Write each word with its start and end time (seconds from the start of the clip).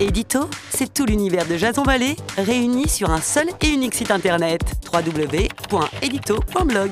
Édito, 0.00 0.48
c'est 0.70 0.94
tout 0.94 1.06
l'univers 1.06 1.46
de 1.46 1.56
Jason 1.56 1.82
Vallée 1.82 2.14
réuni 2.36 2.88
sur 2.88 3.10
un 3.10 3.20
seul 3.20 3.48
et 3.60 3.68
unique 3.68 3.94
site 3.94 4.12
internet 4.12 4.60
www.edito.blog. 4.92 6.90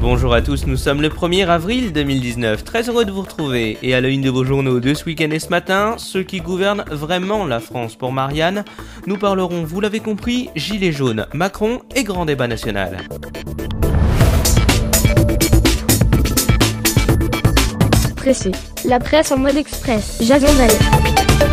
Bonjour 0.00 0.32
à 0.32 0.40
tous, 0.40 0.66
nous 0.66 0.78
sommes 0.78 1.02
le 1.02 1.10
1er 1.10 1.46
avril 1.46 1.92
2019. 1.92 2.64
Très 2.64 2.88
heureux 2.88 3.04
de 3.04 3.10
vous 3.10 3.20
retrouver. 3.20 3.76
Et 3.82 3.94
à 3.94 4.00
la 4.00 4.08
de 4.08 4.30
vos 4.30 4.44
journaux 4.44 4.80
de 4.80 4.94
ce 4.94 5.04
week-end 5.04 5.30
et 5.30 5.38
ce 5.38 5.50
matin, 5.50 5.96
ceux 5.98 6.22
qui 6.22 6.40
gouvernent 6.40 6.84
vraiment 6.90 7.44
la 7.44 7.60
France 7.60 7.96
pour 7.96 8.10
Marianne, 8.10 8.64
nous 9.06 9.18
parlerons, 9.18 9.62
vous 9.62 9.78
l'avez 9.78 10.00
compris, 10.00 10.48
Gilets 10.56 10.92
jaunes, 10.92 11.26
Macron 11.34 11.82
et 11.94 12.02
grand 12.02 12.24
débat 12.24 12.48
national. 12.48 12.96
Pressé. 18.16 18.52
La 18.86 19.00
presse 19.00 19.32
en 19.32 19.38
mode 19.38 19.56
express. 19.56 20.18
Jason 20.22 20.52
Vallée. 20.54 21.49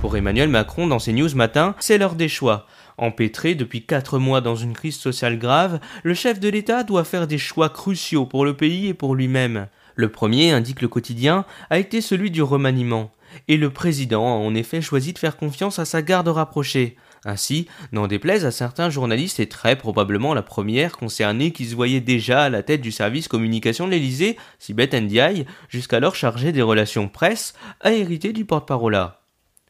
Pour 0.00 0.16
Emmanuel 0.16 0.48
Macron, 0.48 0.86
dans 0.86 0.98
ses 0.98 1.12
news 1.12 1.34
matin, 1.34 1.74
c'est 1.80 1.98
l'heure 1.98 2.14
des 2.14 2.28
choix. 2.28 2.66
Empêtré 2.98 3.54
depuis 3.54 3.84
quatre 3.84 4.18
mois 4.18 4.40
dans 4.40 4.54
une 4.54 4.72
crise 4.72 4.96
sociale 4.96 5.38
grave, 5.38 5.80
le 6.04 6.14
chef 6.14 6.38
de 6.38 6.48
l'État 6.48 6.84
doit 6.84 7.04
faire 7.04 7.26
des 7.26 7.38
choix 7.38 7.70
cruciaux 7.70 8.26
pour 8.26 8.44
le 8.44 8.54
pays 8.54 8.86
et 8.86 8.94
pour 8.94 9.14
lui-même. 9.14 9.66
Le 9.94 10.10
premier, 10.10 10.52
indique 10.52 10.82
le 10.82 10.88
quotidien, 10.88 11.44
a 11.70 11.78
été 11.78 12.00
celui 12.00 12.30
du 12.30 12.42
remaniement. 12.42 13.10
Et 13.48 13.56
le 13.56 13.70
président 13.70 14.26
a 14.26 14.38
en 14.38 14.54
effet 14.54 14.80
choisi 14.80 15.12
de 15.12 15.18
faire 15.18 15.36
confiance 15.36 15.78
à 15.78 15.84
sa 15.84 16.02
garde 16.02 16.28
rapprochée. 16.28 16.96
Ainsi, 17.24 17.66
n'en 17.90 18.06
déplaise 18.06 18.44
à 18.44 18.50
certains 18.50 18.90
journalistes 18.90 19.40
et 19.40 19.48
très 19.48 19.76
probablement 19.76 20.34
la 20.34 20.42
première 20.42 20.96
concernée 20.96 21.50
qui 21.50 21.64
se 21.64 21.74
voyait 21.74 22.00
déjà 22.00 22.44
à 22.44 22.50
la 22.50 22.62
tête 22.62 22.82
du 22.82 22.92
service 22.92 23.28
communication 23.28 23.86
de 23.86 23.92
l'Élysée, 23.92 24.36
Sibeth 24.58 24.94
Ndiaye, 24.94 25.46
jusqu'alors 25.68 26.14
chargée 26.14 26.52
des 26.52 26.62
relations 26.62 27.08
presse, 27.08 27.54
a 27.80 27.92
hérité 27.92 28.32
du 28.32 28.44
porte-parole. 28.44 29.10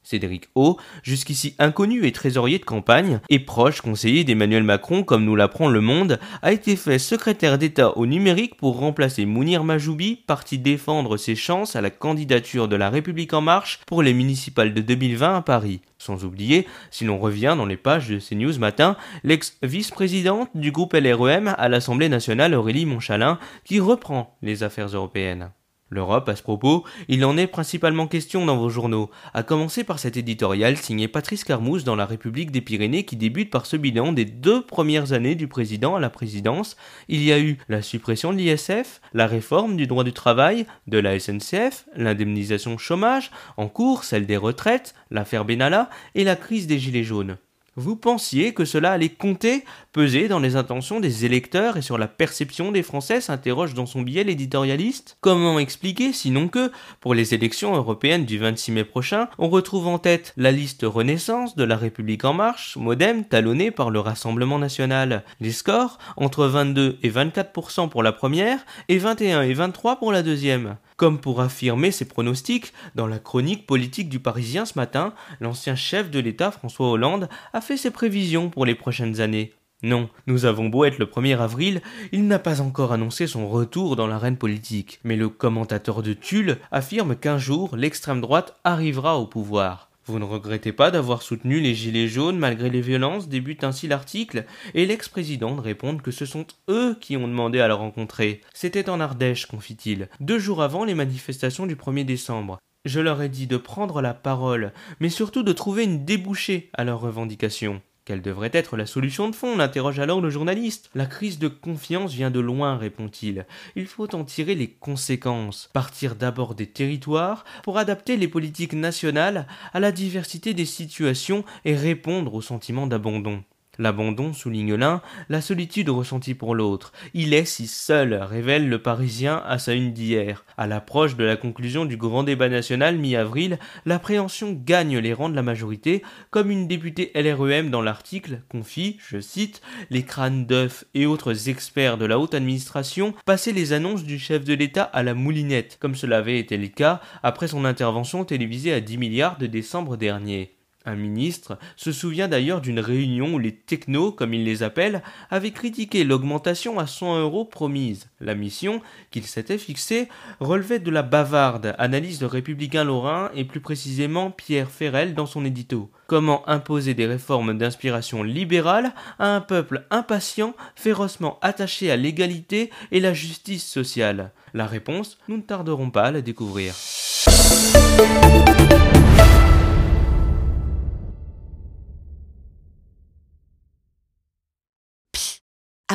Cédric 0.07 0.49
O, 0.55 0.77
jusqu'ici 1.03 1.57
inconnu 1.59 2.07
et 2.07 2.13
trésorier 2.13 2.61
de 2.61 2.65
campagne, 2.65 3.19
et 3.29 3.41
proche 3.41 3.81
conseiller 3.81 4.23
d'Emmanuel 4.23 4.63
Macron 4.63 5.03
comme 5.03 5.25
nous 5.25 5.35
l'apprend 5.35 5.69
Le 5.69 5.81
Monde, 5.81 6.21
a 6.43 6.53
été 6.53 6.77
fait 6.77 7.01
secrétaire 7.01 7.59
d'État 7.59 7.97
au 7.99 8.07
numérique 8.07 8.57
pour 8.57 8.79
remplacer 8.79 9.27
Mounir 9.27 9.65
Majoubi, 9.65 10.21
parti 10.27 10.59
défendre 10.59 11.17
ses 11.17 11.35
chances 11.35 11.75
à 11.75 11.81
la 11.81 11.91
candidature 11.91 12.69
de 12.69 12.77
la 12.77 12.89
République 12.89 13.35
en 13.35 13.41
marche 13.41 13.81
pour 13.85 14.03
les 14.03 14.15
municipales 14.15 14.73
de 14.73 14.81
2020 14.81 15.39
à 15.39 15.43
Paris. 15.43 15.81
Sans 15.99 16.25
oublier, 16.25 16.69
si 16.93 17.05
l'on 17.05 17.19
revient 17.19 17.55
dans 17.57 17.67
les 17.67 17.77
pages 17.77 18.09
de 18.09 18.21
CNews 18.21 18.59
matin, 18.61 18.97
l'ex-vice-présidente 19.25 20.51
du 20.55 20.71
groupe 20.71 20.95
LREM 20.95 21.53
à 21.59 21.69
l'Assemblée 21.69 22.09
nationale 22.09 22.55
Aurélie 22.55 22.87
Montchalin 22.87 23.41
qui 23.65 23.81
reprend 23.81 24.37
les 24.41 24.63
affaires 24.63 24.95
européennes. 24.95 25.51
L'Europe, 25.89 26.29
à 26.29 26.35
ce 26.35 26.43
propos, 26.43 26.85
il 27.07 27.25
en 27.25 27.37
est 27.37 27.47
principalement 27.47 28.09
question 28.09 28.45
dans 28.45 28.57
vos 28.57 28.69
journaux, 28.69 29.09
à 29.35 29.45
commencer 29.45 29.85
par 29.85 30.01
cet 30.01 30.17
éditorial 30.17 30.77
signé 30.77 31.07
Patrice 31.07 31.45
Carmouze 31.45 31.85
dans 31.85 31.95
La 31.95 32.07
République 32.07 32.51
des 32.51 32.61
Pyrénées 32.61 33.05
qui 33.05 33.15
débute 33.15 33.51
par 33.51 33.67
ce 33.67 33.77
bilan 33.77 34.13
des 34.13 34.25
deux 34.25 34.63
premières 34.63 35.13
années 35.13 35.37
du 35.37 35.47
président 35.47 35.95
à 35.95 36.01
la 36.01 36.11
présidence. 36.11 36.77
Il 37.07 37.23
y 37.23 37.33
a 37.33 37.39
eu 37.39 37.59
la 37.69 37.83
suppression 37.83 38.33
de 38.33 38.39
l'ISF, 38.39 39.01
la 39.15 39.29
réforme 39.29 39.77
du 39.77 39.87
droit 39.87 40.03
du 40.03 40.13
travail, 40.13 40.67
de 40.89 40.99
la 40.99 41.21
SNCF, 41.21 41.87
l'indemnisation 41.95 42.79
chômage, 42.79 43.31
en 43.57 43.69
cours 43.69 44.03
celle 44.03 44.27
des 44.27 44.37
retraites, 44.37 44.93
l'affaire 45.13 45.45
Benalla 45.45 45.89
et 46.17 46.25
la 46.25 46.35
crise 46.35 46.67
des 46.67 46.81
gilets 46.81 47.05
jaunes. 47.05 47.37
Vous 47.79 47.95
pensiez 47.95 48.55
que 48.55 48.65
cela 48.65 48.93
allait 48.93 49.11
compter, 49.11 49.63
peser 49.93 50.29
dans 50.29 50.39
les 50.39 50.57
intentions 50.57 50.99
des 50.99 51.27
électeurs 51.27 51.77
et 51.77 51.83
sur 51.83 51.99
la 51.99 52.09
perception 52.09 52.73
des 52.73 52.83
Français 52.83 53.21
s'interroge 53.21 53.75
dans 53.75 53.85
son 53.85 54.01
billet 54.01 54.25
l'éditorialiste 54.25 55.19
Comment 55.21 55.59
expliquer 55.59 56.15
sinon 56.15 56.49
que, 56.49 56.73
pour 57.01 57.13
les 57.13 57.35
élections 57.35 57.77
européennes 57.77 58.25
du 58.25 58.39
26 58.39 58.73
mai 58.73 58.85
prochain, 58.85 59.29
on 59.39 59.51
retrouve 59.51 59.89
en 59.89 59.99
tête 59.99 60.33
la 60.39 60.53
liste 60.53 60.87
Renaissance 60.87 61.55
de 61.55 61.65
la 61.65 61.77
République 61.77 62.25
en 62.25 62.33
marche, 62.33 62.79
modem 62.79 63.25
talonnée 63.25 63.71
par 63.71 63.91
le 63.91 64.01
Rassemblement 64.01 64.59
national. 64.59 65.23
Les 65.41 65.53
scores, 65.53 65.99
entre 66.17 66.47
22 66.47 66.99
et 67.03 67.11
24% 67.11 67.91
pour 67.91 68.03
la 68.03 68.13
première 68.13 68.65
et 68.89 68.97
21 68.97 69.43
et 69.43 69.53
23 69.53 69.97
pour 69.97 70.13
la 70.13 70.23
deuxième. 70.23 70.77
Comme 70.97 71.21
pour 71.21 71.43
affirmer 71.43 71.91
ses 71.91 72.07
pronostics, 72.07 72.73
dans 72.95 73.07
la 73.07 73.19
chronique 73.19 73.67
politique 73.67 74.09
du 74.09 74.19
Parisien 74.19 74.65
ce 74.65 74.79
matin, 74.79 75.13
l'ancien 75.41 75.77
chef 75.77 76.11
de 76.11 76.19
l'État 76.19 76.51
François 76.51 76.91
Hollande 76.91 77.29
a 77.53 77.61
fait 77.61 77.77
ses 77.77 77.91
prévisions 77.91 78.49
pour 78.49 78.65
les 78.65 78.75
prochaines 78.75 79.21
années. 79.21 79.53
Non, 79.83 80.09
nous 80.27 80.47
avons 80.47 80.71
beau 80.71 80.87
être 80.87 80.99
le 80.99 81.05
1er 81.05 81.37
avril, 81.39 81.83
il 82.13 82.27
n'a 82.27 82.39
pas 82.39 82.63
encore 82.63 82.93
annoncé 82.93 83.27
son 83.27 83.47
retour 83.47 83.95
dans 83.95 84.07
l'arène 84.07 84.39
politique. 84.39 85.01
Mais 85.05 85.17
le 85.17 85.29
commentateur 85.29 86.03
de 86.03 86.15
Tulle 86.15 86.57
affirme 86.73 87.15
qu'un 87.15 87.37
jour 87.37 87.77
l'extrême 87.77 88.23
droite 88.23 88.57
arrivera 88.65 89.19
au 89.19 89.27
pouvoir. 89.27 89.91
Vous 90.09 90.21
ne 90.21 90.25
regrettez 90.25 90.73
pas 90.73 90.93
d'avoir 90.93 91.23
soutenu 91.23 91.59
les 91.59 91.75
Gilets 91.75 92.07
jaunes 92.07 92.39
malgré 92.39 92.71
les 92.71 92.81
violences 92.81 93.29
débute 93.29 93.65
ainsi 93.65 93.89
l'article, 93.89 94.45
et 94.75 94.87
l'ex-président 94.87 95.57
répond 95.57 95.97
que 95.97 96.13
ce 96.13 96.25
sont 96.25 96.47
eux 96.71 96.97
qui 97.01 97.17
ont 97.17 97.27
demandé 97.27 97.59
à 97.59 97.67
le 97.67 97.75
rencontrer. 97.75 98.41
C'était 98.55 98.89
en 98.89 99.01
Ardèche, 99.01 99.47
confie-t-il, 99.47 100.09
deux 100.21 100.39
jours 100.39 100.63
avant 100.63 100.85
les 100.85 100.95
manifestations 100.95 101.67
du 101.67 101.75
1er 101.75 102.05
décembre. 102.05 102.59
Je 102.85 103.01
leur 103.01 103.21
ai 103.21 103.29
dit 103.29 103.49
de 103.49 103.57
prendre 103.57 104.01
la 104.01 104.15
parole, 104.15 104.73
mais 105.01 105.09
surtout 105.09 105.43
de 105.43 105.53
trouver 105.53 105.83
une 105.83 106.05
débouchée 106.05 106.71
à 106.73 106.85
leurs 106.85 107.01
revendications. 107.01 107.83
Quelle 108.07 108.23
devrait 108.23 108.53
être 108.53 108.77
la 108.77 108.87
solution 108.87 109.29
de 109.29 109.35
fond 109.35 109.57
l'interroge 109.57 109.99
alors 109.99 110.21
le 110.21 110.31
journaliste. 110.31 110.91
La 110.95 111.07
crise 111.07 111.41
de 111.41 111.49
confiance 111.49 112.13
vient 112.13 112.31
de 112.31 112.39
loin, 112.39 112.77
répond-il. 112.77 113.47
Il 113.75 113.89
faut 113.89 114.15
en 114.15 114.23
tirer 114.23 114.55
les 114.55 114.71
conséquences. 114.71 115.71
Partir 115.73 116.15
d'abord 116.15 116.55
des 116.55 116.69
territoires 116.69 117.45
pour 117.65 117.79
adapter 117.79 118.17
les 118.17 118.29
politiques 118.29 118.75
nationales 118.75 119.49
à 119.73 119.81
la 119.81 119.91
diversité 119.91 120.55
des 120.55 120.67
situations 120.67 121.45
et 121.65 121.75
répondre 121.75 122.33
au 122.35 122.43
sentiment 122.43 122.87
d'abandon. 122.87 123.43
L'abandon, 123.79 124.33
souligne 124.33 124.75
l'un, 124.75 125.03
la 125.29 125.41
solitude 125.41 125.89
ressentie 125.89 126.35
pour 126.35 126.55
l'autre. 126.55 126.93
Il 127.15 127.35
est 127.35 127.45
si 127.45 127.67
seul, 127.67 128.15
révèle 128.15 128.69
le 128.69 128.81
Parisien 128.81 129.43
à 129.47 129.59
sa 129.59 129.75
une 129.75 129.93
d'hier. 129.93 130.45
À 130.57 130.67
l'approche 130.67 131.17
de 131.17 131.25
la 131.25 131.37
conclusion 131.37 131.85
du 131.85 131.97
grand 131.97 132.23
débat 132.23 132.49
national 132.49 132.99
mi-avril, 132.99 133.59
l'appréhension 133.85 134.53
gagne 134.53 134.99
les 134.99 135.13
rangs 135.13 135.29
de 135.29 135.37
la 135.37 135.43
majorité, 135.43 136.03
comme 136.31 136.51
une 136.51 136.67
députée 136.67 137.13
LREM 137.15 137.71
dans 137.71 137.83
l'article 137.83 138.41
confie, 138.49 138.99
je 139.07 139.21
cite, 139.21 139.61
les 139.91 140.03
crânes 140.03 140.47
d'œufs 140.47 140.85
et 140.95 141.07
autres 141.07 141.49
experts 141.49 141.99
de 141.99 142.07
la 142.07 142.19
haute 142.19 142.35
administration 142.35 143.15
passaient 143.25 143.53
les 143.53 143.73
annonces 143.73 144.05
du 144.05 144.19
chef 144.19 144.45
de 144.45 144.55
l'État 144.55 144.85
à 144.85 145.03
la 145.03 145.15
moulinette, 145.15 145.79
comme 145.81 145.95
cela 145.95 146.19
avait 146.19 146.39
été 146.39 146.57
le 146.57 146.69
cas 146.69 147.01
après 147.23 147.49
son 147.49 147.65
intervention 147.65 148.25
télévisée 148.25 148.73
à 148.73 148.81
10 148.81 148.99
milliards 148.99 149.39
de 149.39 149.47
décembre 149.47 149.97
dernier. 149.97 150.56
Un 150.87 150.95
ministre 150.95 151.59
se 151.75 151.91
souvient 151.91 152.29
d'ailleurs 152.29 152.61
d'une 152.61 152.79
réunion 152.79 153.35
où 153.35 153.39
les 153.41 153.53
technos, 153.53 154.13
comme 154.13 154.33
il 154.33 154.45
les 154.45 154.63
appelle, 154.63 155.03
avaient 155.31 155.51
critiqué 155.51 156.05
l'augmentation 156.05 156.79
à 156.79 156.87
100 156.87 157.19
euros 157.21 157.45
promise. 157.45 158.09
La 158.21 158.37
mission 158.37 158.81
qu'il 159.11 159.25
s'était 159.25 159.59
fixée 159.59 160.09
relevait 160.39 160.79
de 160.79 160.93
la 160.93 161.03
bavarde, 161.03 161.75
analyse 161.79 162.21
de 162.21 162.27
Républicain 162.27 162.85
Lorrain 162.85 163.33
et 163.35 163.45
plus 163.45 163.61
précisément 163.61 164.31
Pierre 164.31 164.71
Ferrel 164.71 165.15
dans 165.15 165.27
son 165.27 165.45
édito. 165.45 165.91
Comment 166.07 166.49
imposer 166.49 166.95
des 166.95 167.07
réformes 167.07 167.59
d'inspiration 167.59 168.23
libérale 168.23 168.93
à 169.19 169.35
un 169.35 169.41
peuple 169.41 169.87
impatient, 169.91 170.55
férocement 170.77 171.41
attaché 171.43 171.91
à 171.91 171.97
l'égalité 171.97 172.71
et 172.93 173.01
la 173.01 173.13
justice 173.13 173.67
sociale? 173.67 174.31
La 174.55 174.67
réponse, 174.67 175.19
nous 175.27 175.37
ne 175.37 175.43
tarderons 175.43 175.91
pas 175.91 176.05
à 176.05 176.11
la 176.13 176.23
découvrir. 176.23 176.75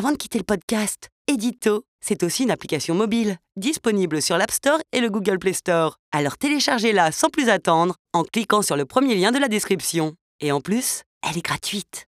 Avant 0.01 0.13
de 0.13 0.17
quitter 0.17 0.39
le 0.39 0.43
podcast, 0.43 1.09
Edito, 1.27 1.83
c'est 2.03 2.23
aussi 2.23 2.41
une 2.41 2.49
application 2.49 2.95
mobile, 2.95 3.37
disponible 3.55 4.19
sur 4.19 4.35
l'App 4.35 4.49
Store 4.49 4.79
et 4.93 4.99
le 4.99 5.11
Google 5.11 5.37
Play 5.37 5.53
Store. 5.53 5.97
Alors 6.11 6.39
téléchargez-la 6.39 7.11
sans 7.11 7.29
plus 7.29 7.49
attendre 7.49 7.93
en 8.11 8.23
cliquant 8.23 8.63
sur 8.63 8.75
le 8.75 8.85
premier 8.85 9.13
lien 9.13 9.31
de 9.31 9.37
la 9.37 9.47
description. 9.47 10.15
Et 10.39 10.51
en 10.51 10.59
plus, 10.59 11.03
elle 11.21 11.37
est 11.37 11.45
gratuite. 11.45 12.07